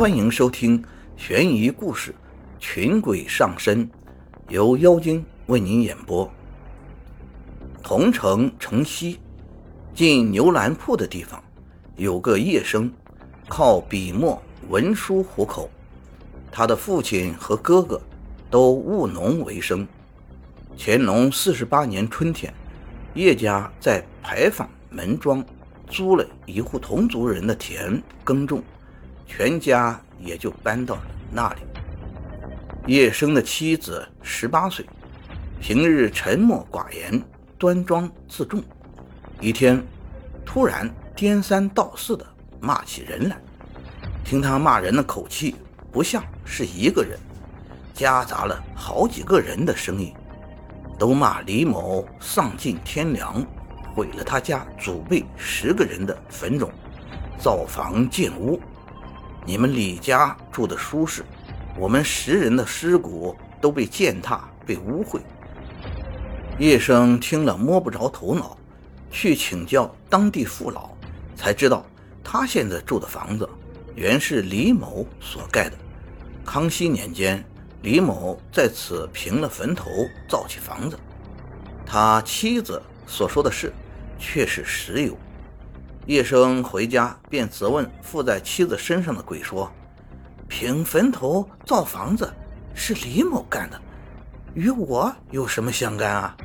[0.00, 0.82] 欢迎收听
[1.14, 2.10] 悬疑故事
[2.58, 3.86] 《群鬼上身》，
[4.48, 6.26] 由妖精为您演播。
[7.82, 9.20] 桐城城西，
[9.94, 11.44] 进牛栏铺的地方，
[11.96, 12.90] 有个叶生，
[13.46, 15.68] 靠笔墨文书糊口。
[16.50, 18.00] 他的父亲和哥哥
[18.50, 19.86] 都务农为生。
[20.78, 22.50] 乾隆四十八年春天，
[23.12, 25.44] 叶家在牌坊门庄
[25.90, 28.62] 租了一户同族人的田耕种。
[29.30, 31.60] 全家也就搬到了那里。
[32.86, 34.84] 叶生的妻子十八岁，
[35.60, 37.22] 平日沉默寡言，
[37.56, 38.60] 端庄自重。
[39.40, 39.80] 一天，
[40.44, 42.26] 突然颠三倒四的
[42.60, 43.36] 骂起人来。
[44.24, 45.54] 听他骂人的口气，
[45.92, 47.16] 不像是一个人，
[47.94, 50.12] 夹杂了好几个人的声音，
[50.98, 53.46] 都骂李某丧尽天良，
[53.94, 56.68] 毁了他家祖辈十个人的坟冢，
[57.38, 58.60] 造房建屋。
[59.46, 61.24] 你们李家住的舒适，
[61.76, 65.20] 我们十人的尸骨都被践踏、被污秽。
[66.58, 68.56] 叶生听了摸不着头脑，
[69.10, 70.90] 去请教当地父老，
[71.34, 71.84] 才知道
[72.22, 73.48] 他现在住的房子
[73.94, 75.76] 原是李某所盖的。
[76.44, 77.42] 康熙年间，
[77.82, 79.88] 李某在此平了坟头，
[80.28, 80.98] 造起房子。
[81.86, 83.72] 他妻子所说的事，
[84.18, 85.16] 却是实有。
[86.10, 89.70] 叶生回家便责问附在妻子身上的鬼说
[90.48, 92.34] ：“平坟头造房子
[92.74, 93.80] 是李某干的，
[94.54, 96.36] 与我有什么相干啊？”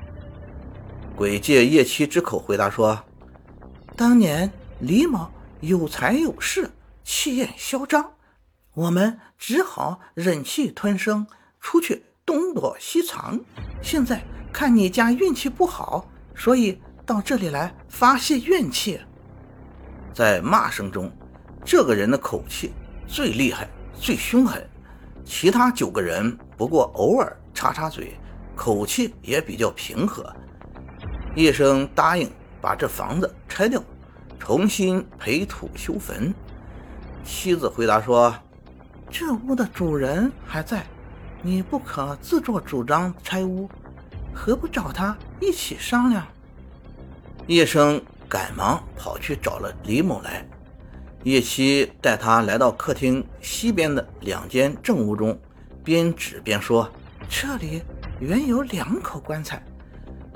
[1.17, 3.03] 鬼借叶妻之口回答说
[3.97, 5.27] ：“当年李某
[5.61, 6.69] 有财有势，
[7.03, 8.11] 气焰嚣张，
[8.75, 11.25] 我们只好忍气吞声，
[11.59, 13.39] 出去东躲西藏。
[13.81, 19.01] 现在看你家运气不好，所以到这里来发泄怨气。”
[20.15, 21.11] 在骂声中，
[21.65, 22.71] 这个人的口气
[23.05, 24.65] 最厉害、最凶狠。
[25.25, 28.15] 其他九个人不过偶尔插插嘴，
[28.55, 30.33] 口气也比较平和。
[31.35, 32.31] 叶生答应
[32.61, 33.83] 把这房子拆掉，
[34.39, 36.33] 重新培土修坟。
[37.25, 38.33] 妻子回答说
[39.11, 40.85] ：“这屋的主人还在，
[41.41, 43.69] 你不可自作主张拆屋，
[44.33, 46.25] 何不找他一起商量？”
[47.47, 48.01] 叶生。
[48.35, 50.45] 赶忙跑去找了李某来，
[51.23, 55.39] 叶七带他来到客厅西边的两间正屋中，
[55.85, 56.91] 边指边说
[57.31, 57.81] ：“这里
[58.19, 59.63] 原有两口棺材，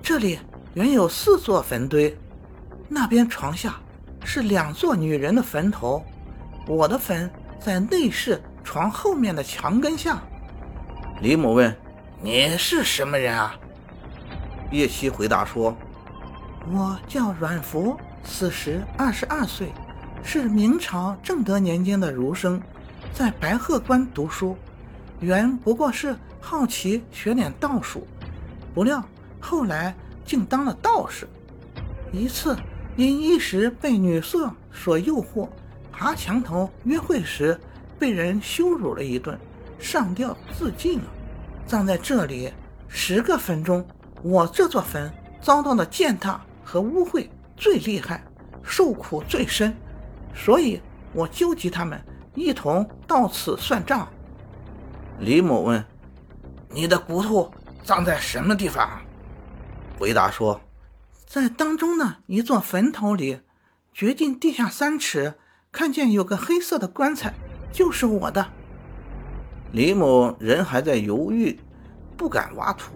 [0.01, 0.39] 这里
[0.75, 2.17] 原有四座坟堆，
[2.87, 3.75] 那边床下
[4.23, 6.01] 是两座女人的坟头，
[6.67, 7.29] 我的坟
[7.59, 10.23] 在内室床后面的墙根下。”
[11.19, 11.75] 李某问
[12.23, 13.59] ：“你是什么人啊？”
[14.71, 15.77] 叶七回答说。
[16.71, 19.73] 我叫阮福，此时二十二岁，
[20.21, 22.61] 是明朝正德年间的儒生，
[23.11, 24.55] 在白鹤关读书。
[25.19, 28.07] 原不过是好奇学点道术，
[28.71, 29.03] 不料
[29.39, 31.27] 后来竟当了道士。
[32.11, 32.55] 一次
[32.95, 35.49] 因一时被女色所诱惑，
[35.91, 37.59] 爬墙头约会时
[37.97, 39.35] 被人羞辱了一顿，
[39.79, 41.05] 上吊自尽了，
[41.65, 42.53] 葬在这里。
[42.87, 43.83] 十个坟中，
[44.21, 46.39] 我这座坟遭到了践踏。
[46.69, 48.23] 和污秽最厉害，
[48.61, 49.75] 受苦最深，
[50.35, 50.79] 所以
[51.13, 51.99] 我纠集他们
[52.35, 54.07] 一同到此算账。
[55.19, 55.83] 李某问
[56.69, 57.51] ：“你的骨头
[57.83, 58.87] 葬在什么地方？”
[59.97, 60.61] 回答说
[61.25, 63.39] ：“在当中的一座坟头里，
[63.91, 65.33] 掘进地下三尺，
[65.71, 67.33] 看见有个黑色的棺材，
[67.71, 68.45] 就是我的。”
[69.73, 71.59] 李某人还在犹豫，
[72.15, 72.91] 不敢挖土，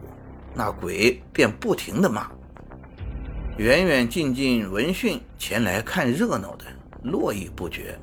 [0.53, 2.29] 那鬼便不停地骂。
[3.57, 6.65] 远远近近闻讯前来看热闹的
[7.03, 7.95] 络绎不绝，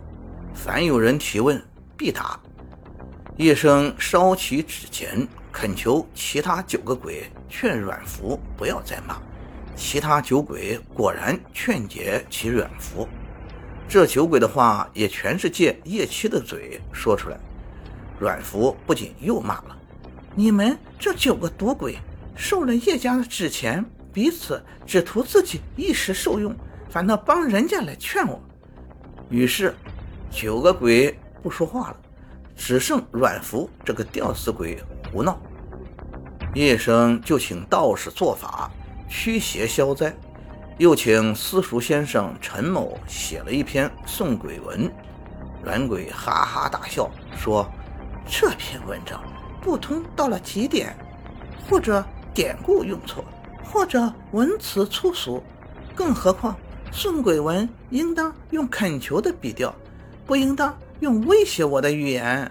[0.54, 1.60] 凡有人提问，
[1.96, 2.38] 必答。
[3.36, 9.20] 叶生烧起纸钱，恳求其他九个鬼劝阮福不要再骂。
[9.74, 13.08] 其他九鬼果然劝解其阮福。
[13.88, 17.36] 这九鬼的话也全是借叶七的嘴说出来。
[18.20, 19.76] 阮福不仅又骂了
[20.36, 21.98] ：“你们这九个赌鬼，
[22.36, 26.54] 受了叶家的纸钱。”彼此只图自己一时受用，
[26.88, 28.40] 反倒帮人家来劝我。
[29.28, 29.74] 于是，
[30.30, 31.96] 九个鬼不说话了，
[32.56, 35.40] 只剩阮福这个吊死鬼胡闹。
[36.54, 38.68] 叶生就请道士做法
[39.08, 40.12] 驱邪消灾，
[40.78, 44.90] 又请私塾先生陈某写了一篇送鬼文。
[45.62, 47.70] 阮鬼哈哈大笑说
[48.26, 49.22] ：“这篇文章
[49.60, 50.96] 不通到了极点，
[51.68, 52.04] 或者
[52.34, 53.24] 典故用错。”
[53.64, 55.42] 或者文辞粗俗，
[55.94, 56.56] 更何况
[56.92, 59.74] 送鬼文应当用恳求的笔调，
[60.26, 62.50] 不应当用威胁我的语言。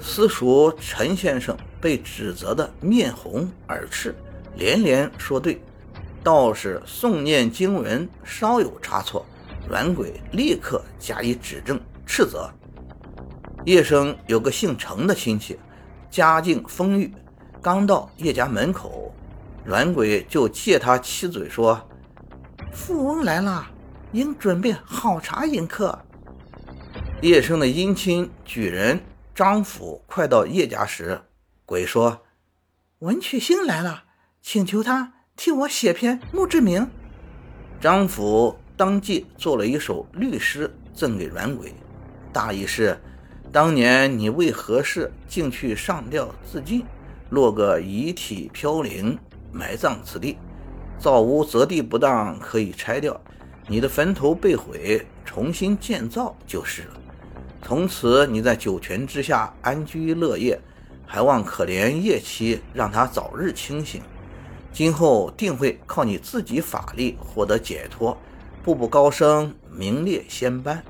[0.00, 4.14] 私塾陈先生被指责的面红耳赤，
[4.56, 5.60] 连连说对。
[6.22, 9.24] 道士诵念经文稍有差错，
[9.66, 12.50] 阮鬼立刻加以指正斥责。
[13.64, 15.58] 叶生有个姓程的亲戚，
[16.10, 17.10] 家境丰裕，
[17.62, 19.09] 刚到叶家门口，
[19.64, 21.88] 阮鬼就借他七嘴说
[22.72, 23.70] ：“富翁来了。”
[24.12, 25.96] 应准备好茶迎客。
[27.22, 28.98] 叶生的姻亲举人
[29.36, 31.20] 张府快到叶家时，
[31.64, 32.22] 鬼说
[32.98, 34.02] ：“文曲星来了，
[34.42, 36.90] 请求他替我写篇墓志铭。”
[37.80, 41.72] 张府当即做了一首律诗赠给阮鬼，
[42.32, 42.98] 大意是：
[43.52, 46.84] 当年你为何事竟去上吊自尽，
[47.28, 49.16] 落个遗体飘零，
[49.52, 50.38] 埋葬此地，
[50.98, 53.20] 造屋择地不当，可以拆掉。
[53.66, 57.00] 你的坟头被毁，重新建造就是了。
[57.62, 60.60] 从此你在九泉之下安居乐业，
[61.06, 64.02] 还望可怜叶妻，让他早日清醒。
[64.72, 68.16] 今后定会靠你自己法力获得解脱，
[68.62, 70.82] 步步高升，名列仙班。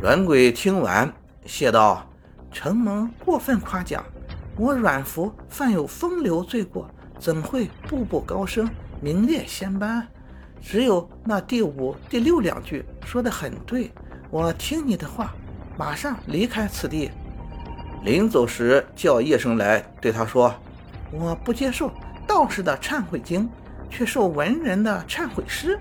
[0.00, 1.12] 阮鬼听完，
[1.44, 2.08] 谢道
[2.52, 4.04] ：“承蒙过分夸奖，
[4.56, 8.68] 我阮福犯有风流罪过，怎会步步高升，
[9.00, 10.06] 名列仙班？”
[10.60, 13.90] 只有那第五、第六两句说的很对，
[14.28, 15.32] 我听你的话，
[15.76, 17.10] 马上离开此地。
[18.02, 20.54] 临走时叫叶生来，对他说
[21.12, 21.92] ：“我不接受
[22.26, 23.48] 道士的忏悔经，
[23.88, 25.78] 却受文人的忏悔诗，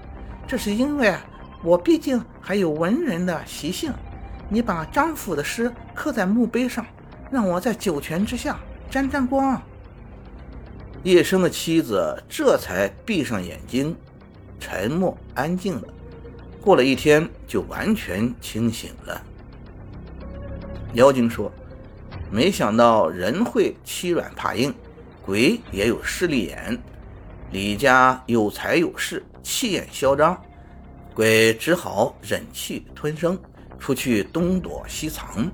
[0.47, 1.15] 这是因为
[1.63, 3.91] 我毕竟还有文人的习性。
[4.49, 6.85] 你把张府的诗刻在墓碑上，
[7.31, 9.59] 让我在九泉之下沾沾光。”
[11.03, 13.95] 叶生的妻子这才闭上眼睛。
[14.59, 15.87] 沉默安静了，
[16.59, 19.21] 过了一天就完全清醒了。
[20.93, 21.51] 妖精说
[22.31, 24.73] ：“没想到人会欺软怕硬，
[25.21, 26.77] 鬼也有势利眼。
[27.51, 30.41] 李家有财有势，气焰嚣张，
[31.13, 33.39] 鬼只好忍气吞声，
[33.77, 35.49] 出去东躲西藏。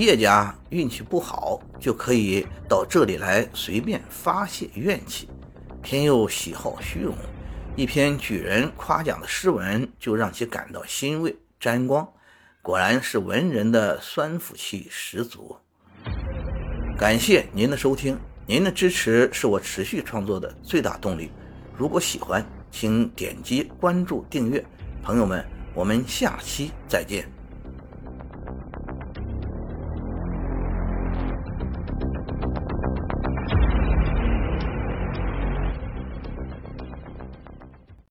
[0.00, 5.28] 叶家运气不好，就可以到这里来随便发泄怨气，
[5.82, 7.14] 偏又喜好虚荣。”
[7.76, 12.08] 一篇举人夸奖的诗文，就让其感到欣慰沾光。
[12.62, 15.56] 果然是文人的酸腐气十足。
[16.96, 18.16] 感谢您的收听，
[18.46, 21.30] 您的支持是我持续创作的最大动力。
[21.76, 24.64] 如果喜欢，请点击关注订阅。
[25.02, 25.44] 朋友们，
[25.74, 27.43] 我们下期再见。